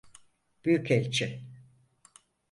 Büyükelçi. 0.65 1.47